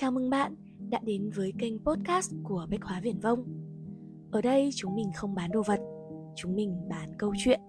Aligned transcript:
Chào 0.00 0.10
mừng 0.10 0.30
bạn 0.30 0.54
đã 0.90 1.00
đến 1.04 1.30
với 1.36 1.52
kênh 1.58 1.84
podcast 1.84 2.32
của 2.44 2.66
Bách 2.70 2.82
Hóa 2.82 3.00
Viển 3.02 3.20
Vông. 3.20 3.44
Ở 4.30 4.40
đây 4.42 4.70
chúng 4.74 4.94
mình 4.94 5.10
không 5.16 5.34
bán 5.34 5.50
đồ 5.52 5.62
vật, 5.66 5.80
chúng 6.36 6.56
mình 6.56 6.88
bán 6.88 7.12
câu 7.18 7.32
chuyện. 7.38 7.60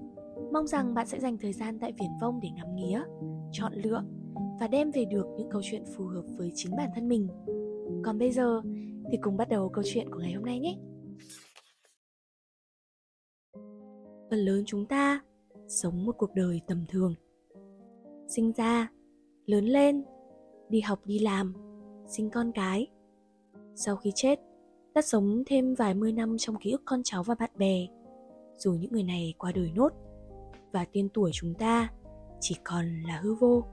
Mong 0.53 0.67
rằng 0.67 0.93
bạn 0.93 1.07
sẽ 1.07 1.19
dành 1.19 1.37
thời 1.37 1.53
gian 1.53 1.79
tại 1.79 1.91
Viển 1.99 2.09
Vông 2.21 2.39
để 2.41 2.49
ngắm 2.55 2.75
nghía, 2.75 3.03
chọn 3.51 3.73
lựa 3.73 4.03
và 4.59 4.67
đem 4.67 4.91
về 4.91 5.05
được 5.05 5.25
những 5.37 5.49
câu 5.49 5.61
chuyện 5.63 5.83
phù 5.95 6.05
hợp 6.05 6.23
với 6.37 6.51
chính 6.55 6.75
bản 6.75 6.89
thân 6.95 7.07
mình. 7.07 7.27
Còn 8.03 8.19
bây 8.19 8.31
giờ 8.31 8.61
thì 9.11 9.17
cùng 9.21 9.37
bắt 9.37 9.49
đầu 9.49 9.69
câu 9.69 9.83
chuyện 9.87 10.11
của 10.11 10.19
ngày 10.19 10.33
hôm 10.33 10.45
nay 10.45 10.59
nhé. 10.59 10.77
Phần 14.29 14.39
lớn 14.39 14.63
chúng 14.65 14.85
ta 14.85 15.21
sống 15.67 16.05
một 16.05 16.15
cuộc 16.17 16.33
đời 16.35 16.61
tầm 16.67 16.85
thường. 16.87 17.15
Sinh 18.35 18.51
ra, 18.51 18.91
lớn 19.45 19.65
lên, 19.65 20.03
đi 20.69 20.81
học 20.81 20.99
đi 21.05 21.19
làm, 21.19 21.70
sinh 22.11 22.29
con 22.29 22.51
cái. 22.51 22.87
Sau 23.75 23.95
khi 23.95 24.11
chết, 24.15 24.39
ta 24.93 25.01
sống 25.01 25.43
thêm 25.45 25.75
vài 25.75 25.93
mươi 25.93 26.11
năm 26.11 26.37
trong 26.37 26.55
ký 26.55 26.71
ức 26.71 26.81
con 26.85 27.01
cháu 27.03 27.23
và 27.23 27.35
bạn 27.39 27.51
bè, 27.55 27.87
dù 28.57 28.73
những 28.73 28.91
người 28.91 29.03
này 29.03 29.33
qua 29.37 29.51
đời 29.51 29.71
nốt 29.75 29.89
và 30.71 30.85
tên 30.93 31.09
tuổi 31.09 31.31
chúng 31.33 31.53
ta 31.53 31.89
chỉ 32.39 32.55
còn 32.63 32.85
là 33.07 33.19
hư 33.23 33.33
vô. 33.33 33.63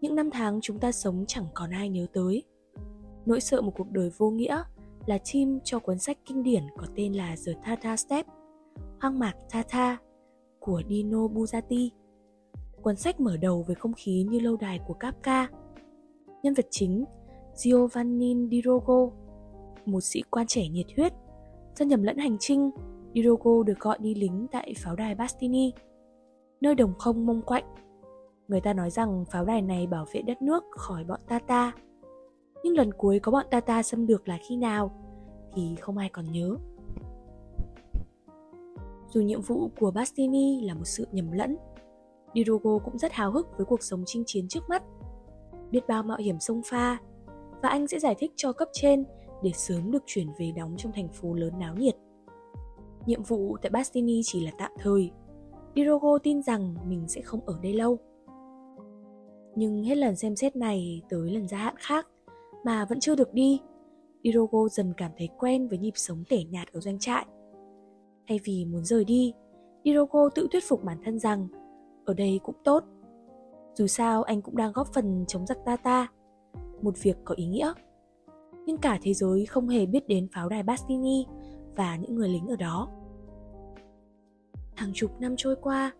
Những 0.00 0.14
năm 0.14 0.30
tháng 0.30 0.58
chúng 0.62 0.78
ta 0.78 0.92
sống 0.92 1.24
chẳng 1.28 1.46
còn 1.54 1.70
ai 1.70 1.88
nhớ 1.88 2.06
tới. 2.12 2.42
Nỗi 3.26 3.40
sợ 3.40 3.60
một 3.60 3.72
cuộc 3.76 3.90
đời 3.90 4.10
vô 4.16 4.30
nghĩa 4.30 4.62
là 5.06 5.18
chim 5.18 5.58
cho 5.64 5.78
cuốn 5.78 5.98
sách 5.98 6.18
kinh 6.24 6.42
điển 6.42 6.62
có 6.76 6.86
tên 6.96 7.12
là 7.12 7.36
The 7.46 7.52
Tata 7.64 7.96
Step, 7.96 8.26
Hoang 9.00 9.18
mạc 9.18 9.34
Tata 9.52 9.98
của 10.58 10.82
Dino 10.88 11.18
Buzzati. 11.18 11.88
Cuốn 12.82 12.96
sách 12.96 13.20
mở 13.20 13.36
đầu 13.36 13.64
với 13.66 13.74
không 13.74 13.92
khí 13.96 14.26
như 14.30 14.38
lâu 14.38 14.56
đài 14.56 14.80
của 14.86 14.94
Kafka. 15.00 15.46
Nhân 16.42 16.54
vật 16.54 16.66
chính 16.70 17.04
Giovanni 17.56 18.36
Dirogo, 18.50 19.10
một 19.86 20.00
sĩ 20.00 20.22
quan 20.30 20.46
trẻ 20.46 20.68
nhiệt 20.68 20.86
huyết. 20.96 21.12
Do 21.76 21.84
nhầm 21.84 22.02
lẫn 22.02 22.18
hành 22.18 22.36
trinh, 22.40 22.70
Dirogo 23.14 23.62
được 23.62 23.78
gọi 23.80 23.98
đi 24.00 24.14
lính 24.14 24.46
tại 24.52 24.74
pháo 24.76 24.96
đài 24.96 25.14
Bastini, 25.14 25.72
nơi 26.60 26.74
đồng 26.74 26.94
không 26.98 27.26
mông 27.26 27.42
quạnh. 27.42 27.64
Người 28.48 28.60
ta 28.60 28.72
nói 28.72 28.90
rằng 28.90 29.24
pháo 29.30 29.44
đài 29.44 29.62
này 29.62 29.86
bảo 29.86 30.06
vệ 30.14 30.22
đất 30.22 30.42
nước 30.42 30.64
khỏi 30.70 31.04
bọn 31.04 31.20
Tata. 31.28 31.72
Nhưng 32.62 32.76
lần 32.76 32.92
cuối 32.92 33.18
có 33.18 33.32
bọn 33.32 33.46
Tata 33.50 33.82
xâm 33.82 34.06
lược 34.06 34.28
là 34.28 34.38
khi 34.48 34.56
nào 34.56 34.90
thì 35.54 35.76
không 35.80 35.96
ai 35.96 36.08
còn 36.08 36.32
nhớ. 36.32 36.56
Dù 39.08 39.20
nhiệm 39.20 39.40
vụ 39.40 39.70
của 39.80 39.90
Bastini 39.90 40.60
là 40.60 40.74
một 40.74 40.84
sự 40.84 41.06
nhầm 41.12 41.32
lẫn, 41.32 41.56
Dirogo 42.34 42.78
cũng 42.78 42.98
rất 42.98 43.12
háo 43.12 43.30
hức 43.30 43.46
với 43.56 43.66
cuộc 43.66 43.82
sống 43.82 44.02
chinh 44.06 44.22
chiến 44.26 44.48
trước 44.48 44.68
mắt. 44.68 44.82
Biết 45.70 45.86
bao 45.88 46.02
mạo 46.02 46.18
hiểm 46.18 46.40
sông 46.40 46.62
pha, 46.64 46.98
và 47.64 47.70
anh 47.70 47.88
sẽ 47.88 47.98
giải 47.98 48.14
thích 48.18 48.32
cho 48.36 48.52
cấp 48.52 48.68
trên 48.72 49.04
để 49.42 49.50
sớm 49.54 49.90
được 49.90 50.02
chuyển 50.06 50.26
về 50.38 50.52
đóng 50.56 50.74
trong 50.78 50.92
thành 50.92 51.08
phố 51.08 51.34
lớn 51.34 51.58
náo 51.58 51.74
nhiệt. 51.74 51.94
Nhiệm 53.06 53.22
vụ 53.22 53.56
tại 53.62 53.70
Bastini 53.70 54.20
chỉ 54.24 54.44
là 54.44 54.52
tạm 54.58 54.72
thời. 54.78 55.10
Dirogo 55.76 56.18
tin 56.18 56.42
rằng 56.42 56.74
mình 56.88 57.08
sẽ 57.08 57.20
không 57.20 57.40
ở 57.46 57.58
đây 57.62 57.72
lâu. 57.72 57.98
Nhưng 59.56 59.82
hết 59.84 59.94
lần 59.94 60.16
xem 60.16 60.36
xét 60.36 60.56
này 60.56 61.02
tới 61.08 61.30
lần 61.30 61.48
gia 61.48 61.58
hạn 61.58 61.74
khác 61.78 62.08
mà 62.64 62.84
vẫn 62.84 63.00
chưa 63.00 63.14
được 63.14 63.32
đi, 63.32 63.60
Dirogo 64.24 64.68
dần 64.68 64.92
cảm 64.96 65.10
thấy 65.18 65.28
quen 65.38 65.68
với 65.68 65.78
nhịp 65.78 65.94
sống 65.94 66.24
tẻ 66.28 66.44
nhạt 66.50 66.72
ở 66.72 66.80
doanh 66.80 66.98
trại. 66.98 67.26
Thay 68.28 68.40
vì 68.44 68.64
muốn 68.64 68.84
rời 68.84 69.04
đi, 69.04 69.34
Dirogo 69.84 70.28
tự 70.34 70.48
thuyết 70.52 70.64
phục 70.68 70.84
bản 70.84 70.98
thân 71.04 71.18
rằng 71.18 71.48
ở 72.04 72.14
đây 72.14 72.40
cũng 72.42 72.56
tốt. 72.64 72.84
Dù 73.74 73.86
sao 73.86 74.22
anh 74.22 74.42
cũng 74.42 74.56
đang 74.56 74.72
góp 74.72 74.86
phần 74.94 75.24
chống 75.28 75.46
giặc 75.46 75.58
Tata 75.64 76.08
một 76.84 76.94
việc 77.02 77.16
có 77.24 77.34
ý 77.34 77.46
nghĩa. 77.46 77.72
Nhưng 78.66 78.76
cả 78.76 78.98
thế 79.02 79.14
giới 79.14 79.46
không 79.46 79.68
hề 79.68 79.86
biết 79.86 80.08
đến 80.08 80.28
pháo 80.32 80.48
đài 80.48 80.62
Bastini 80.62 81.26
và 81.76 81.96
những 81.96 82.14
người 82.14 82.28
lính 82.28 82.46
ở 82.46 82.56
đó. 82.56 82.88
Hàng 84.74 84.90
chục 84.94 85.20
năm 85.20 85.34
trôi 85.36 85.56
qua, 85.56 85.92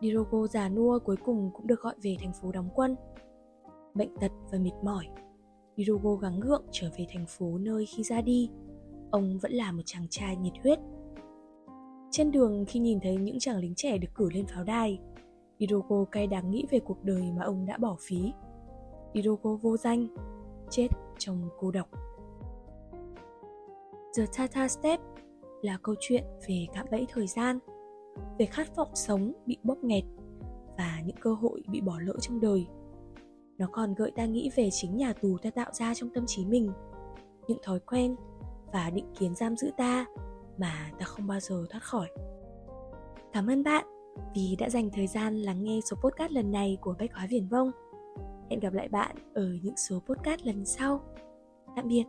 Dirogo 0.00 0.46
già 0.46 0.68
nua 0.68 0.98
cuối 0.98 1.16
cùng 1.24 1.50
cũng 1.54 1.66
được 1.66 1.80
gọi 1.80 1.94
về 2.02 2.16
thành 2.20 2.32
phố 2.32 2.52
đóng 2.52 2.68
quân. 2.74 2.96
Bệnh 3.94 4.16
tật 4.20 4.32
và 4.52 4.58
mệt 4.58 4.74
mỏi, 4.82 5.06
Dirogo 5.76 6.14
gắng 6.14 6.40
gượng 6.40 6.64
trở 6.72 6.90
về 6.98 7.06
thành 7.12 7.26
phố 7.28 7.58
nơi 7.58 7.86
khi 7.86 8.02
ra 8.02 8.20
đi, 8.20 8.50
ông 9.10 9.38
vẫn 9.38 9.52
là 9.52 9.72
một 9.72 9.82
chàng 9.84 10.06
trai 10.10 10.36
nhiệt 10.36 10.54
huyết. 10.62 10.78
Trên 12.10 12.30
đường 12.30 12.64
khi 12.68 12.80
nhìn 12.80 12.98
thấy 13.00 13.16
những 13.16 13.38
chàng 13.38 13.58
lính 13.58 13.74
trẻ 13.74 13.98
được 13.98 14.08
cử 14.14 14.28
lên 14.30 14.46
pháo 14.46 14.64
đài, 14.64 14.98
Dirogo 15.58 16.04
cay 16.04 16.26
đắng 16.26 16.50
nghĩ 16.50 16.66
về 16.70 16.78
cuộc 16.78 17.04
đời 17.04 17.22
mà 17.36 17.44
ông 17.44 17.66
đã 17.66 17.78
bỏ 17.78 17.96
phí 18.00 18.32
Irogo 19.14 19.56
vô 19.62 19.76
danh, 19.76 20.06
chết 20.70 20.88
trong 21.18 21.48
cô 21.58 21.70
độc. 21.70 21.88
The 24.16 24.26
Tata 24.36 24.68
Step 24.68 25.00
là 25.62 25.78
câu 25.82 25.94
chuyện 26.00 26.24
về 26.48 26.66
cạm 26.74 26.86
bẫy 26.90 27.06
thời 27.12 27.26
gian, 27.26 27.58
về 28.38 28.46
khát 28.46 28.76
vọng 28.76 28.90
sống 28.94 29.32
bị 29.46 29.58
bóp 29.62 29.78
nghẹt 29.82 30.04
và 30.78 31.00
những 31.04 31.16
cơ 31.20 31.34
hội 31.34 31.62
bị 31.68 31.80
bỏ 31.80 31.98
lỡ 32.00 32.14
trong 32.20 32.40
đời. 32.40 32.66
Nó 33.58 33.66
còn 33.72 33.94
gợi 33.94 34.10
ta 34.10 34.26
nghĩ 34.26 34.50
về 34.56 34.68
chính 34.72 34.96
nhà 34.96 35.12
tù 35.12 35.38
ta 35.42 35.50
tạo 35.50 35.70
ra 35.72 35.94
trong 35.94 36.10
tâm 36.14 36.24
trí 36.26 36.44
mình, 36.44 36.72
những 37.48 37.58
thói 37.62 37.80
quen 37.80 38.16
và 38.72 38.90
định 38.90 39.12
kiến 39.18 39.34
giam 39.34 39.56
giữ 39.56 39.70
ta 39.76 40.06
mà 40.58 40.90
ta 40.98 41.04
không 41.04 41.26
bao 41.26 41.40
giờ 41.40 41.64
thoát 41.70 41.82
khỏi. 41.82 42.08
Cảm 43.32 43.46
ơn 43.46 43.62
bạn 43.62 43.84
vì 44.34 44.56
đã 44.58 44.68
dành 44.68 44.90
thời 44.90 45.06
gian 45.06 45.36
lắng 45.36 45.64
nghe 45.64 45.80
số 45.84 45.96
podcast 45.96 46.32
lần 46.32 46.52
này 46.52 46.78
của 46.80 46.94
Bách 46.98 47.14
Hóa 47.14 47.26
Viển 47.30 47.48
Vông. 47.48 47.70
Hẹn 48.50 48.60
gặp 48.60 48.72
lại 48.72 48.88
bạn 48.88 49.16
ở 49.34 49.48
những 49.62 49.76
số 49.76 50.02
podcast 50.06 50.40
lần 50.42 50.64
sau. 50.64 51.00
Tạm 51.76 51.88
biệt. 51.88 52.04